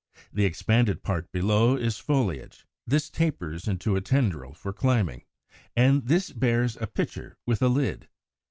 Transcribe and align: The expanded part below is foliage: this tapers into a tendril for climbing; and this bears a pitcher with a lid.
The 0.33 0.45
expanded 0.45 1.03
part 1.03 1.31
below 1.31 1.75
is 1.75 1.99
foliage: 1.99 2.65
this 2.87 3.07
tapers 3.07 3.67
into 3.67 3.95
a 3.95 4.01
tendril 4.01 4.55
for 4.55 4.73
climbing; 4.73 5.25
and 5.75 6.07
this 6.07 6.31
bears 6.31 6.75
a 6.77 6.87
pitcher 6.87 7.37
with 7.45 7.61
a 7.61 7.67
lid. 7.67 8.09